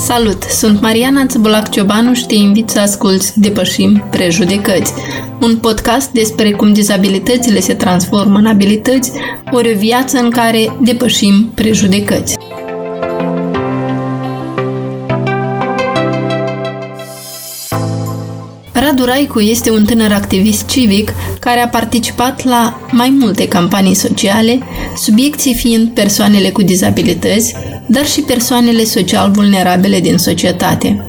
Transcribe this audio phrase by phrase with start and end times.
[0.00, 0.42] Salut!
[0.42, 4.92] Sunt Mariana Țăbulac Ciobanu și te invit să asculți Depășim Prejudecăți,
[5.40, 9.12] un podcast despre cum dizabilitățile se transformă în abilități,
[9.50, 12.36] ori o viață în care depășim prejudecăți.
[19.00, 24.58] Radu Raicu este un tânăr activist civic care a participat la mai multe campanii sociale,
[24.96, 27.54] subiecții fiind persoanele cu dizabilități,
[27.86, 31.04] dar și persoanele social vulnerabile din societate.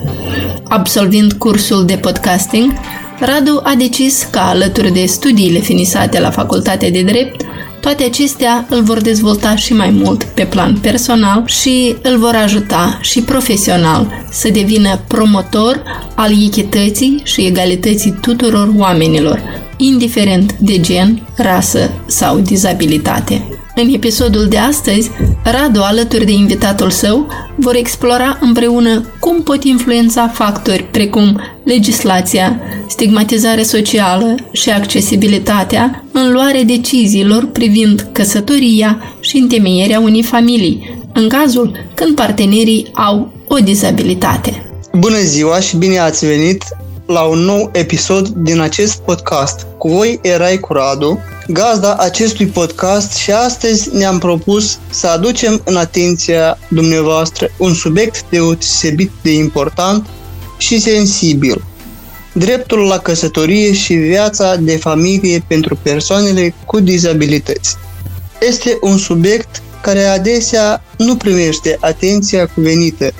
[0.63, 2.73] Absolvind cursul de podcasting,
[3.19, 7.45] Radu a decis ca alături de studiile finisate la Facultatea de Drept,
[7.81, 12.97] toate acestea îl vor dezvolta și mai mult pe plan personal și îl vor ajuta
[13.01, 15.83] și profesional să devină promotor
[16.15, 19.41] al echității și egalității tuturor oamenilor,
[19.77, 23.50] indiferent de gen, rasă sau dizabilitate.
[23.75, 25.11] În episodul de astăzi,
[25.43, 33.63] Radu alături de invitatul său vor explora împreună cum pot influența factori precum legislația, stigmatizare
[33.63, 42.15] socială și accesibilitatea în luarea deciziilor privind căsătoria și întemeierea unei familii, în cazul când
[42.15, 44.65] partenerii au o dizabilitate.
[44.93, 46.63] Bună ziua și bine ați venit
[47.05, 49.67] la un nou episod din acest podcast.
[49.77, 55.75] Cu voi erai cu Radu, gazda acestui podcast și astăzi ne-am propus să aducem în
[55.75, 60.05] atenția dumneavoastră un subiect deosebit de important
[60.57, 61.63] și sensibil.
[62.33, 67.75] Dreptul la căsătorie și viața de familie pentru persoanele cu dizabilități.
[68.47, 73.11] Este un subiect care adesea nu primește atenția cuvenită,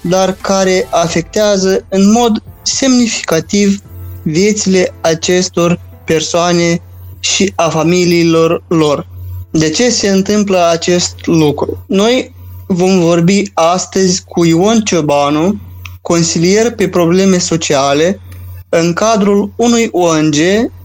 [0.00, 3.82] dar care afectează în mod semnificativ
[4.22, 6.80] viețile acestor persoane
[7.20, 9.08] și a familiilor lor.
[9.50, 11.84] De ce se întâmplă acest lucru?
[11.86, 12.34] Noi
[12.66, 15.60] vom vorbi astăzi cu Ion Ciobanu,
[16.00, 18.20] consilier pe probleme sociale,
[18.68, 20.34] în cadrul unui ONG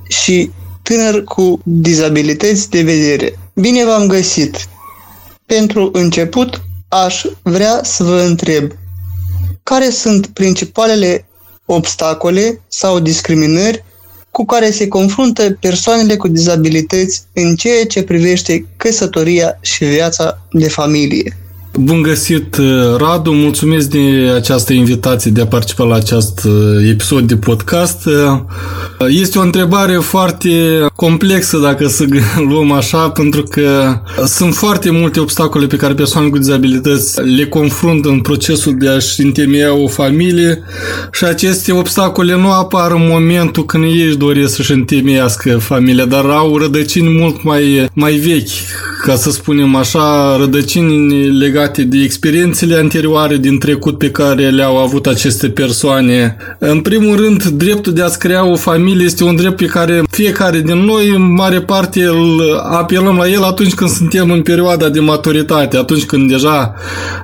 [0.07, 3.39] și tânăr cu dizabilități de vedere.
[3.53, 4.67] Bine v-am găsit!
[5.45, 8.71] Pentru început, aș vrea să vă întreb
[9.63, 11.25] care sunt principalele
[11.65, 13.83] obstacole sau discriminări
[14.35, 20.69] cu care se confruntă persoanele cu dizabilități în ceea ce privește căsătoria și viața de
[20.69, 21.37] familie.
[21.79, 23.31] Bun găsit, uh, Radu!
[23.31, 28.05] Mulțumesc de această invitație de a participa la acest uh, episod de podcast.
[28.05, 28.39] Uh,
[29.07, 30.49] este o întrebare foarte
[30.95, 32.05] complexă, dacă să
[32.49, 38.09] luăm așa, pentru că sunt foarte multe obstacole pe care persoanele cu dizabilități le confruntă
[38.09, 40.63] în procesul de a-și întemeia o familie
[41.11, 46.25] și aceste obstacole nu apar în momentul când ei își doresc să-și întemeiască familia, dar
[46.25, 48.49] au rădăcini mult mai, mai vechi,
[49.05, 54.77] ca să spunem așa, rădăcini legate legate de experiențele anterioare din trecut pe care le-au
[54.77, 56.37] avut aceste persoane.
[56.59, 60.59] În primul rând, dreptul de a-ți crea o familie este un drept pe care fiecare
[60.59, 64.99] din noi, în mare parte, îl apelăm la el atunci când suntem în perioada de
[64.99, 66.73] maturitate, atunci când deja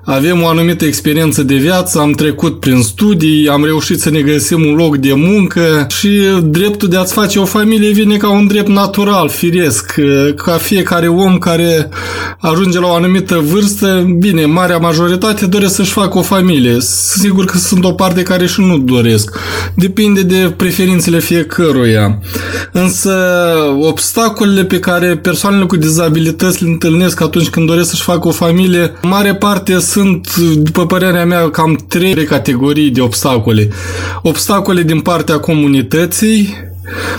[0.03, 4.65] avem o anumită experiență de viață, am trecut prin studii, am reușit să ne găsim
[4.65, 6.09] un loc de muncă și
[6.43, 9.95] dreptul de a-ți face o familie vine ca un drept natural, firesc,
[10.35, 11.89] ca fiecare om care
[12.39, 16.77] ajunge la o anumită vârstă, bine, marea majoritate doresc să-și facă o familie.
[16.79, 19.37] Sigur că sunt o parte care și nu doresc.
[19.75, 22.19] Depinde de preferințele fiecăruia.
[22.71, 23.13] Însă
[23.81, 28.91] obstacolele pe care persoanele cu dizabilități le întâlnesc atunci când doresc să-și facă o familie,
[29.01, 33.69] mare parte sunt, după părerea mea, cam trei categorii de obstacole.
[34.21, 36.69] Obstacole din partea comunității,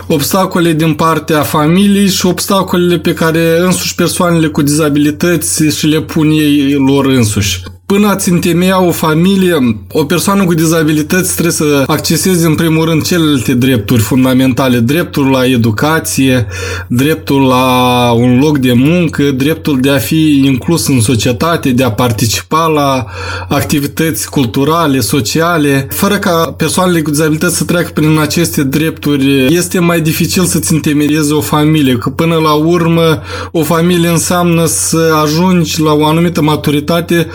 [0.07, 6.31] obstacole din partea familiei și obstacolele pe care însuși persoanele cu dizabilități și le pun
[6.31, 7.63] ei lor însuși.
[7.93, 13.03] Până ați întemeia o familie, o persoană cu dizabilități trebuie să acceseze în primul rând
[13.03, 16.47] celelalte drepturi fundamentale, dreptul la educație,
[16.89, 21.91] dreptul la un loc de muncă, dreptul de a fi inclus în societate, de a
[21.91, 23.07] participa la
[23.49, 25.87] activități culturale, sociale.
[25.91, 31.33] Fără ca persoanele cu dizabilități să treacă prin aceste drepturi, este mai dificil să-ți întemeieze
[31.33, 37.27] o familie, că până la urmă o familie înseamnă să ajungi la o anumită maturitate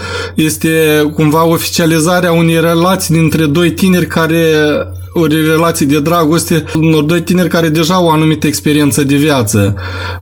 [0.48, 0.70] este
[1.14, 4.44] cumva oficializarea unei relații dintre doi tineri care
[5.20, 9.76] o relație de dragoste unor doi tineri care deja au o anumită experiență de viață.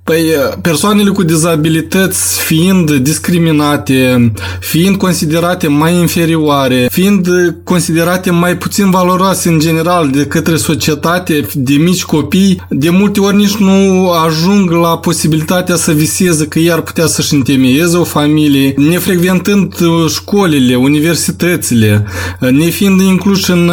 [0.03, 0.21] Păi
[0.61, 7.27] persoanele cu dizabilități fiind discriminate, fiind considerate mai inferioare, fiind
[7.63, 13.35] considerate mai puțin valoroase în general de către societate, de mici copii, de multe ori
[13.35, 18.73] nici nu ajung la posibilitatea să viseze că ei ar putea să-și întemeieze o familie,
[18.77, 19.75] nefrecventând
[20.15, 22.05] școlile, universitățile,
[22.39, 23.71] nefiind inclus în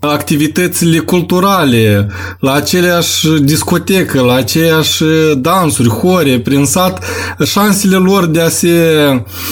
[0.00, 2.08] activitățile culturale,
[2.40, 5.02] la aceleași discotecă, la aceeași
[5.36, 7.04] dansuri, hore, prin sat,
[7.44, 8.68] șansele lor de a se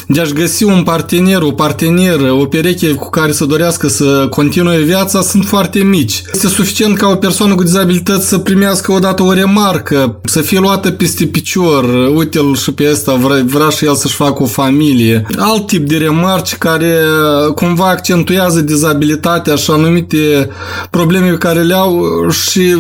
[0.07, 4.79] de a-și găsi un partener, o parteneră, o pereche cu care să dorească să continue
[4.79, 6.23] viața sunt foarte mici.
[6.33, 10.91] Este suficient ca o persoană cu dizabilități să primească odată o remarcă, să fie luată
[10.91, 11.85] peste picior,
[12.15, 15.27] uite-l și pe ăsta, vrea, vrea și el să-și facă o familie.
[15.37, 16.95] Alt tip de remarci care
[17.55, 20.49] cumva accentuează dizabilitatea și anumite
[20.91, 22.77] probleme pe care le au și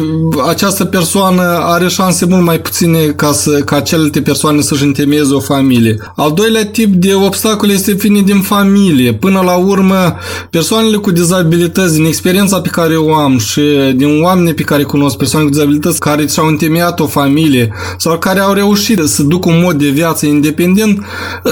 [0.49, 5.41] această persoană are șanse mult mai puține ca, să, ca celelalte persoane să-și întemeieze o
[5.41, 5.97] familie.
[6.17, 9.15] Al doilea tip de obstacole este vine din familie.
[9.15, 10.17] Până la urmă,
[10.51, 13.61] persoanele cu dizabilități, din experiența pe care o am și
[13.95, 18.41] din oameni pe care cunosc, persoane cu dizabilități care și-au întemeiat o familie sau care
[18.41, 21.05] au reușit să ducă un mod de viață independent,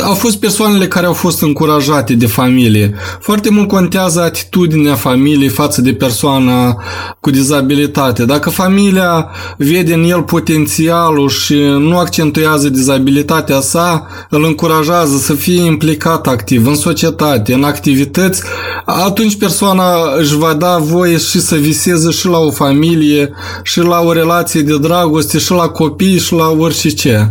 [0.04, 2.94] au fost persoanele care au fost încurajate de familie.
[3.20, 6.82] Foarte mult contează atitudinea familiei față de persoana
[7.20, 8.24] cu dizabilitate.
[8.24, 15.64] Dacă familia vede în el potențialul și nu accentuează dizabilitatea sa, îl încurajează să fie
[15.64, 18.42] implicat activ în societate, în activități,
[18.84, 19.84] atunci persoana
[20.18, 23.30] își va da voie și să viseze și la o familie,
[23.62, 27.28] și la o relație de dragoste, și la copii, și la orice ce.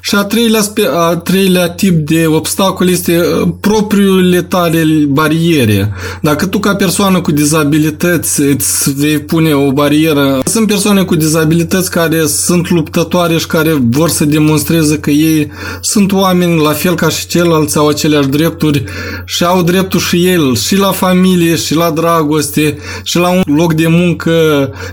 [0.00, 0.60] Și a treilea,
[0.96, 5.92] a treilea tip de obstacol este uh, propriile tale bariere.
[6.22, 11.90] Dacă tu ca persoană cu dizabilități îți vei pune o barieră, sunt persoane cu dizabilități
[11.90, 15.50] care sunt luptătoare și care vor să demonstreze că ei
[15.80, 18.84] sunt oameni la fel ca și ceilalți, au aceleași drepturi
[19.24, 23.74] și au dreptul și el și la familie, și la dragoste, și la un loc
[23.74, 24.32] de muncă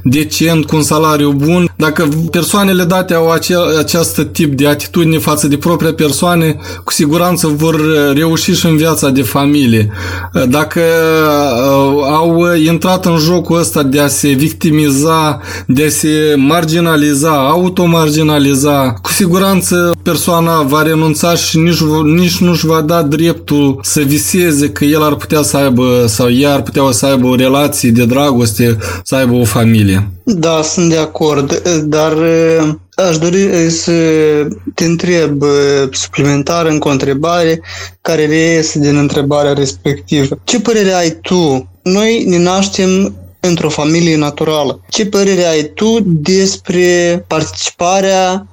[0.03, 1.73] decent, cu un salariu bun.
[1.77, 7.47] Dacă persoanele date au acea, acest tip de atitudine față de propria persoane, cu siguranță
[7.47, 7.81] vor
[8.13, 9.91] reuși și în viața de familie.
[10.49, 17.47] Dacă uh, au intrat în jocul ăsta de a se victimiza, de a se marginaliza,
[17.47, 24.69] automarginaliza, cu siguranță persoana va renunța și nici, nici nu-și va da dreptul să viseze
[24.69, 28.05] că el ar putea să aibă sau ea ar putea să aibă o relație de
[28.05, 30.09] dragoste, să aibă o familie.
[30.23, 32.13] Da, sunt de acord, dar
[32.95, 33.91] aș dori să
[34.73, 35.43] te întreb
[35.91, 37.61] suplimentar în o întrebare
[38.01, 40.39] care reiese din întrebarea respectivă.
[40.43, 41.69] Ce părere ai tu?
[41.81, 44.79] Noi ne naștem într-o familie naturală.
[44.89, 48.47] Ce părere ai tu despre participarea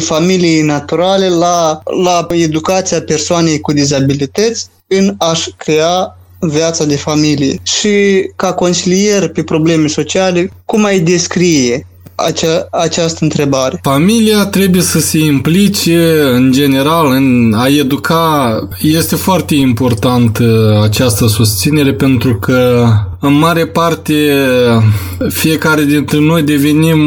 [0.00, 7.58] familiei naturale la, la educația persoanei cu dizabilități în a-și crea viața de familie.
[7.62, 7.92] Și
[8.36, 13.78] ca consilier pe probleme sociale, cum ai descrie acea, această întrebare.
[13.82, 18.58] Familia trebuie să se implice în general în a educa.
[18.80, 22.86] Este foarte important uh, această susținere pentru că
[23.26, 24.14] în mare parte
[25.28, 26.98] fiecare dintre noi devenim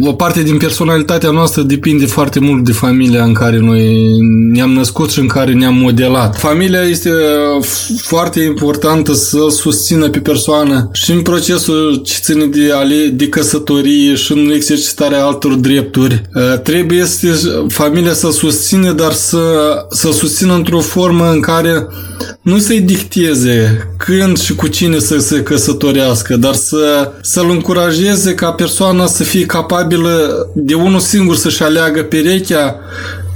[0.00, 3.96] o parte din personalitatea noastră depinde foarte mult de familia în care noi
[4.52, 6.38] ne-am născut și în care ne-am modelat.
[6.38, 7.10] Familia este
[7.96, 14.14] foarte importantă să susțină pe persoană și în procesul ce ține de, ale, de căsătorie
[14.14, 16.22] și în exercitarea altor drepturi.
[16.62, 19.38] Trebuie să familia să susține, dar să,
[19.90, 21.86] să susțină într-o formă în care
[22.42, 28.52] nu să-i dicteze când și cu cine să se căsătorească, dar să, să-l încurajeze ca
[28.52, 32.80] persoana să fie capabilă de unul singur să-și aleagă perechea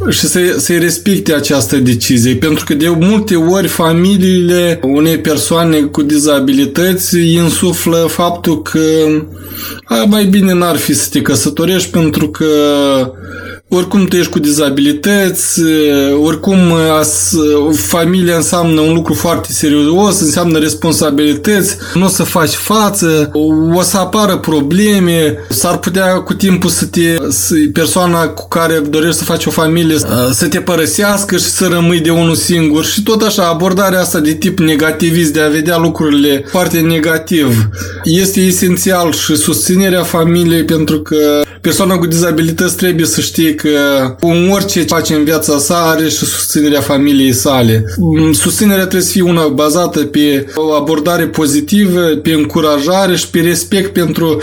[0.08, 2.34] și să, să-i respecte această decizie.
[2.34, 8.80] Pentru că de multe ori familiile unei persoane cu dizabilități îi insuflă faptul că
[9.84, 12.46] a, mai bine n-ar fi să te căsătorești pentru că
[13.74, 15.60] oricum tu ești cu dizabilități,
[16.22, 16.58] oricum
[16.98, 17.32] as,
[17.72, 23.30] familia înseamnă un lucru foarte serios, înseamnă responsabilități, nu o să faci față,
[23.74, 29.16] o să apară probleme, s-ar putea cu timpul să te, să, persoana cu care dorești
[29.16, 29.96] să faci o familie
[30.32, 32.84] să te părăsească și să rămâi de unul singur.
[32.84, 37.68] Și tot așa abordarea asta de tip negativist, de a vedea lucrurile foarte negativ,
[38.04, 44.50] este esențial și susținerea familiei pentru că persoana cu dizabilități trebuie să știe că în
[44.50, 47.84] orice face în viața sa are și susținerea familiei sale.
[48.32, 53.92] Susținerea trebuie să fie una bazată pe o abordare pozitivă, pe încurajare și pe respect
[53.92, 54.42] pentru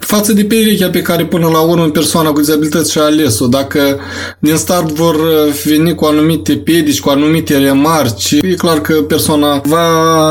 [0.00, 3.46] față de perechea pe care până la urmă persoana cu dizabilități și-a ales-o.
[3.46, 3.98] Dacă
[4.38, 5.16] din start vor
[5.64, 9.88] veni cu anumite pedici, cu anumite remarci, e clar că persoana va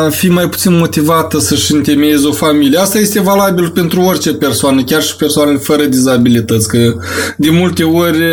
[0.10, 2.80] fi mai puțin motivată să-și întemeieze o familie.
[2.80, 6.94] Asta este valabil pentru orice persoană, chiar și persoanele fără dizabilități, că
[7.38, 8.24] de multe ori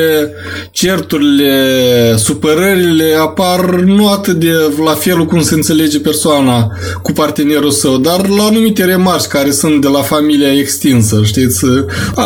[0.70, 4.52] certurile, supărările apar nu atât de
[4.84, 6.70] la felul cum se înțelege persoana
[7.02, 11.64] cu partenerul său, dar la anumite remarci care sunt de la familia extinsă, știți?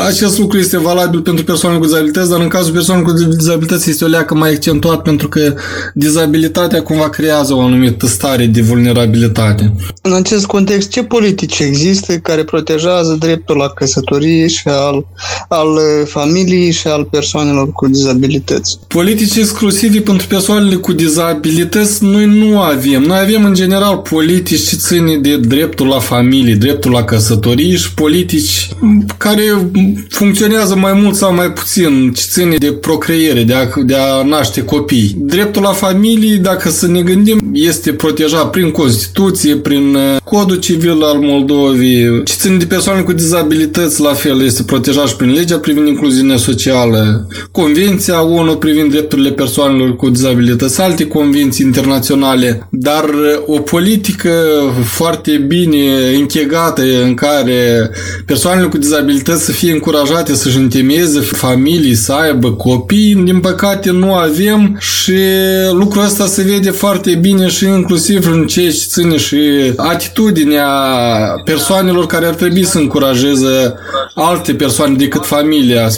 [0.08, 4.04] Acest lucru este valabil pentru persoane cu dizabilități, dar în cazul persoanelor cu dizabilități este
[4.04, 5.54] o leacă mai accentuat pentru că
[5.94, 9.74] dizabilitatea cumva creează o anumită stare de vulnerabilitate.
[10.02, 15.06] În acest context, ce politici există care protejează dreptul la căsătorie și al,
[15.48, 15.68] al
[16.04, 18.78] familiei și al persoanelor cu dizabilități?
[18.86, 23.02] Politici exclusive pentru persoanele cu dizabilități noi nu avem.
[23.02, 27.94] Noi avem în general politici ce ține de dreptul la familie, dreptul la căsătorie și
[27.94, 28.68] politici
[29.16, 29.42] care
[30.08, 34.62] funcționează mai mult sau mai puțin, ce ține de procreere, de a, de a naște
[34.62, 35.14] copii.
[35.18, 41.02] Dreptul la familie, dacă să ne gândim, este protejat prin Constituție, prin uh, Codul Civil
[41.02, 42.22] al Moldovei.
[42.24, 46.36] Ce ține de persoane cu dizabilități, la fel, este protejat și prin legea privind incluziunea
[46.36, 54.32] socială, Convenția ONU privind drepturile persoanelor cu dizabilități, alte convenții internaționale, dar uh, o politică
[54.84, 57.90] foarte bine închegată în care
[58.26, 64.14] persoanele cu dizabilități să fie încurajate să-și întemeieze familii, să aibă copii, din păcate nu
[64.14, 65.18] avem și
[65.72, 69.38] lucrul ăsta se vede foarte bine și inclusiv în ceea ce ține și
[69.76, 70.68] atitudinea
[71.44, 73.74] persoanelor care ar trebui să încurajeze
[74.14, 75.88] alte persoane decât familia.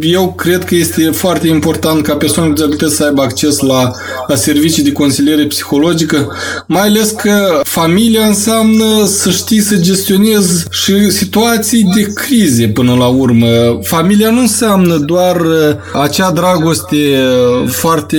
[0.00, 3.90] Eu cred că este foarte important ca persoanele cu dizabilități să aibă acces la,
[4.26, 6.28] la servicii de consiliere psihologică,
[6.66, 13.06] mai ales că familia înseamnă să știi să gestionezi și situații de crize până la
[13.06, 13.46] urmă.
[13.82, 18.16] Familia nu înseamnă doar uh, acea dragoste uh, foarte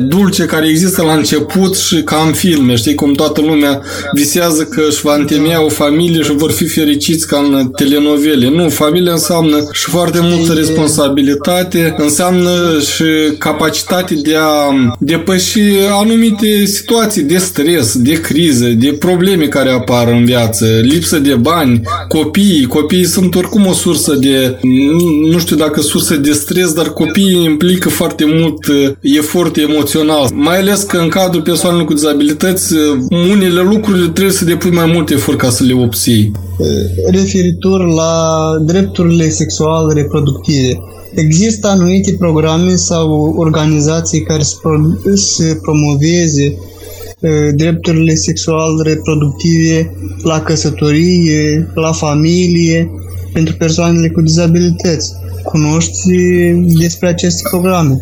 [0.00, 3.80] dulce care există la început și ca în filme, știi, cum toată lumea
[4.14, 8.48] visează că își va întemeia o familie și vor fi fericiți ca în telenovele.
[8.48, 15.60] Nu, familia înseamnă și foarte multă responsabilitate, înseamnă și capacitate de a depăși
[16.00, 21.80] anumite situații de stres, de criză, de probleme care apar în viață, lipsă de bani,
[22.08, 24.58] copii, copiii sunt oricum o sursă de,
[25.30, 30.58] nu știu dacă sursă de stres, dar copiii implică foarte mult uh, efort emoțional, mai
[30.58, 32.80] ales că în cadrul persoanelor cu dizabilități, uh,
[33.10, 36.32] unele lucruri trebuie să depui mai mult efort ca să le obții.
[37.10, 38.12] Referitor la
[38.64, 40.80] drepturile sexual reproductive,
[41.14, 44.56] Există anumite programe sau organizații care să
[45.62, 46.54] promoveze
[47.54, 52.90] drepturile sexual reproductive la căsătorie, la familie,
[53.32, 55.12] pentru persoanele cu dizabilități.
[55.42, 56.08] Cunoști
[56.78, 57.96] despre aceste programe?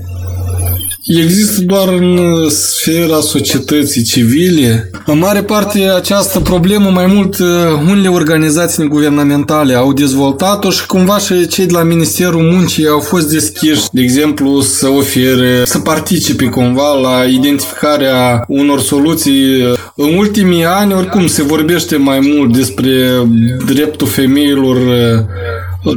[1.16, 4.90] Există doar în sfera societății civile.
[5.06, 7.46] În mare parte această problemă mai mult uh,
[7.88, 13.30] unele organizații guvernamentale au dezvoltat-o și cumva și cei de la Ministerul Muncii au fost
[13.30, 19.62] deschiși, de exemplu, să ofere, să participe cumva la identificarea unor soluții.
[19.94, 23.22] În ultimii ani, oricum, se vorbește mai mult despre
[23.66, 25.24] dreptul femeilor uh,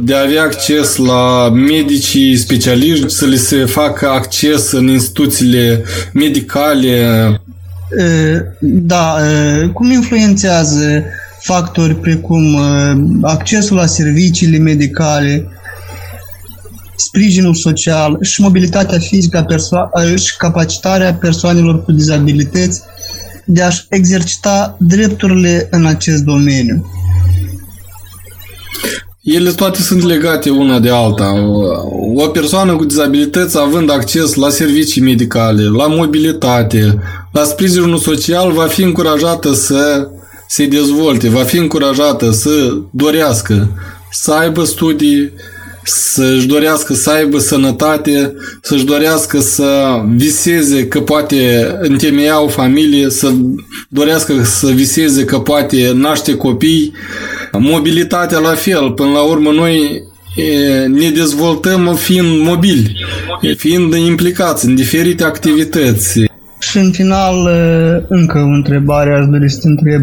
[0.02, 7.40] de a avea acces la medicii specialiști, să le se facă acces în instituțiile medicale.
[8.60, 9.16] Da,
[9.72, 11.04] cum influențează
[11.40, 12.56] factori precum
[13.22, 15.48] accesul la serviciile medicale,
[16.96, 22.80] sprijinul social și mobilitatea fizică a perso- și capacitarea persoanelor cu dizabilități
[23.44, 26.86] de a-și exercita drepturile în acest domeniu.
[29.22, 31.32] Ele toate sunt legate una de alta.
[32.14, 36.98] O persoană cu dizabilități având acces la servicii medicale, la mobilitate,
[37.32, 40.08] la sprijinul social, va fi încurajată să
[40.48, 43.68] se dezvolte, va fi încurajată să dorească,
[44.10, 45.32] să aibă studii,
[45.84, 53.32] să-și dorească să aibă sănătate, să-și dorească să viseze că poate întemeia o familie, să
[53.88, 56.92] dorească să viseze că poate naște copii,
[57.58, 60.02] Mobilitatea la fel, până la urmă noi
[60.88, 62.92] ne dezvoltăm fiind mobili,
[63.56, 66.24] fiind implicați în diferite activități.
[66.58, 67.34] Și în final,
[68.08, 70.02] încă o întrebare aș dori să te întreb.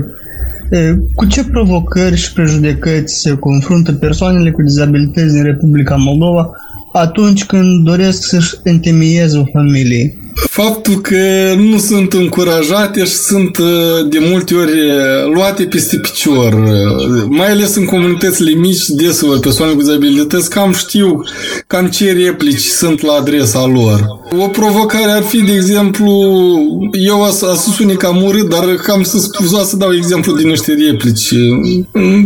[1.15, 6.50] Cu ce provocări și prejudecăți se confruntă persoanele cu dizabilități din Republica Moldova
[6.93, 10.15] atunci când doresc să-și întemeieze o familie?
[10.33, 16.53] Faptul că nu sunt încurajate și sunt uh, de multe ori uh, luate peste picior.
[16.53, 21.21] Uh, mai ales în comunitățile mici, deseori persoane cu dizabilități, cam știu
[21.67, 24.17] cam ce replici sunt la adresa lor.
[24.38, 26.12] O provocare ar fi, de exemplu,
[26.91, 29.17] eu a spus unii cam urât, dar cam să,
[29.63, 31.33] să dau exemplu din niște replici.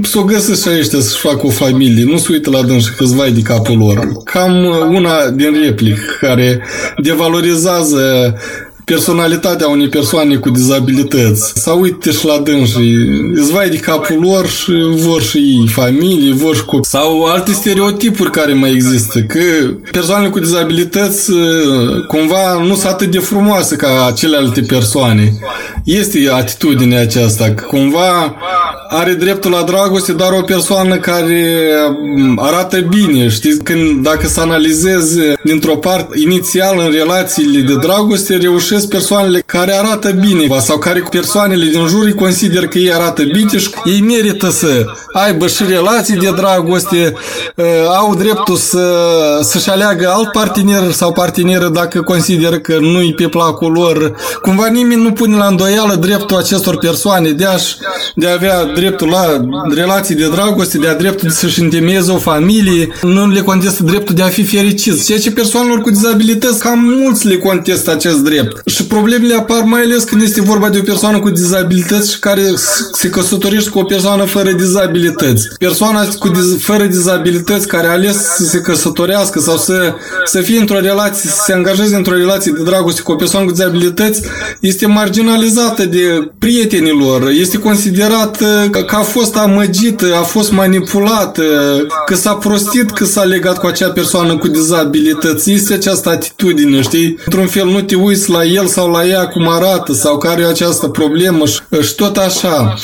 [0.04, 3.24] Să o găsesc și ăștia să-și facă o familie, nu se uită la dânsi câțiva
[3.34, 4.12] de capul lor.
[4.24, 4.54] Cam
[4.94, 6.62] una din replic care
[6.98, 11.52] devalorizează uh, personalitatea unei persoane cu dizabilități.
[11.56, 12.96] Să uite și la dânsii,
[13.34, 16.86] îți vai de capul lor și vor și ei familie, vor și copii.
[16.86, 19.40] Sau alte stereotipuri care mai există, că
[19.92, 21.32] persoanele cu dizabilități
[22.08, 25.34] cumva nu sunt atât de frumoase ca celelalte persoane.
[25.84, 28.36] Este atitudinea aceasta, că cumva
[28.90, 31.70] are dreptul la dragoste doar o persoană care
[32.36, 33.64] arată bine, știți?
[33.64, 39.74] Când, dacă să analizeze dintr-o parte, inițial în relațiile de dragoste, reușește reușesc persoanele care
[39.74, 44.02] arată bine sau care persoanele din jur îi consider că ei arată bine și ei
[44.02, 47.14] merită să aibă și relații de dragoste,
[47.56, 47.66] uh,
[47.98, 48.86] au dreptul să,
[49.42, 54.16] să-și aleagă alt partener sau parteneră dacă consideră că nu-i pe placul lor.
[54.42, 57.56] Cumva nimeni nu pune la îndoială dreptul acestor persoane de, a
[58.16, 59.40] de a avea dreptul la
[59.76, 64.22] relații de dragoste, de a dreptul să-și întemeieze o familie, nu le contestă dreptul de
[64.22, 65.06] a fi fericiți.
[65.06, 68.62] Ceea ce persoanelor cu dizabilități, cam mulți le contestă acest drept.
[68.66, 72.54] Și problemele apar mai ales când este vorba de o persoană cu dizabilități și care
[72.94, 75.48] se căsătorește cu o persoană fără dizabilități.
[75.60, 79.94] Persoana cu diz- fără dizabilități care a ales să se căsătorească sau să,
[80.26, 83.52] să fie într-o relație, să se angajeze într-o relație de dragoste cu o persoană cu
[83.52, 84.22] dizabilități,
[84.60, 91.44] este marginalizată de prietenilor, este considerată că a fost amăgită, a fost manipulată,
[92.06, 95.52] că s-a prostit că s-a legat cu acea persoană cu dizabilități.
[95.52, 97.18] Este această atitudine, știi?
[97.26, 100.48] Într-un fel nu te uiți la el sau la ea cum arată sau care e
[100.48, 102.76] această problemă și, și tot așa.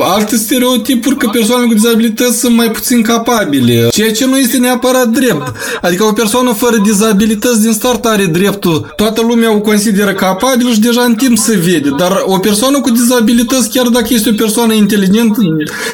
[0.00, 5.08] Alte stereotipuri că persoanele cu dizabilități sunt mai puțin capabile, ceea ce nu este neapărat
[5.08, 5.52] drept.
[5.82, 8.92] Adică o persoană fără dizabilități din start are dreptul.
[8.96, 12.90] Toată lumea o consideră capabil și deja în timp se vede, dar o persoană cu
[12.90, 15.40] dizabilități, chiar dacă este o persoană inteligentă,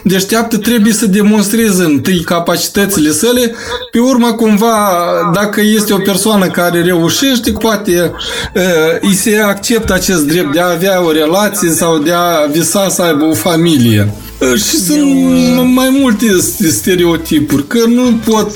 [0.03, 3.55] deșteaptă, trebuie să demonstreze întâi capacitățile sale,
[3.91, 4.89] pe urmă cumva,
[5.35, 8.13] dacă este o persoană care reușește, poate
[9.01, 13.03] îi se acceptă acest drept de a avea o relație sau de a visa să
[13.03, 14.13] aibă o familie.
[14.57, 16.27] Și sunt mai multe
[16.69, 18.51] stereotipuri, că nu pot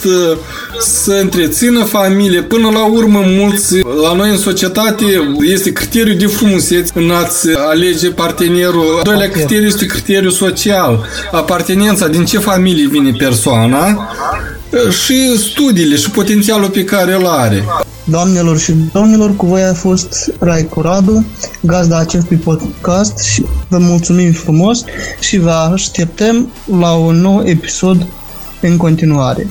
[0.81, 2.43] să întrețină familie.
[2.43, 5.05] Până la urmă, mulți, la noi în societate,
[5.41, 9.01] este criteriul de frumusețe în a-ți alege partenerul.
[9.03, 11.07] Doilea criteriu este criteriul social.
[11.33, 14.09] Apartenența, din ce familie vine persoana
[15.05, 17.65] și studiile și potențialul pe care îl are.
[18.05, 21.25] Doamnelor și domnilor, cu voi a fost Raicu Radu,
[21.61, 24.85] gazda acestui podcast și vă mulțumim frumos
[25.21, 26.49] și vă așteptăm
[26.81, 28.07] la un nou episod
[28.61, 29.49] în continuare.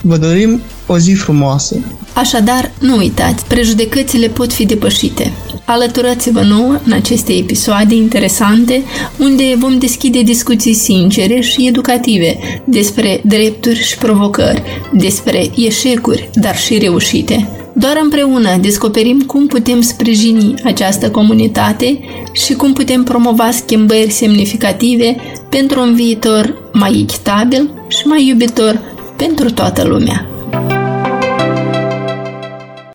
[0.00, 1.76] Vă dorim o zi frumoasă!
[2.14, 5.32] Așadar, nu uitați, prejudecățile pot fi depășite.
[5.64, 8.82] Alăturați-vă nouă în aceste episoade interesante,
[9.18, 14.62] unde vom deschide discuții sincere și educative despre drepturi și provocări,
[14.92, 17.61] despre eșecuri, dar și reușite.
[17.74, 22.00] Doar împreună descoperim cum putem sprijini această comunitate
[22.32, 25.16] și cum putem promova schimbări semnificative
[25.48, 28.80] pentru un viitor mai echitabil și mai iubitor
[29.16, 30.31] pentru toată lumea.